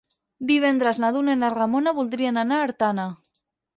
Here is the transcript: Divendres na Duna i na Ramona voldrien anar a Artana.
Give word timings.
Divendres 0.51 1.01
na 1.03 1.11
Duna 1.17 1.35
i 1.37 1.39
na 1.41 1.51
Ramona 1.57 1.93
voldrien 1.99 2.41
anar 2.45 2.59
a 2.63 2.67
Artana. 2.71 3.07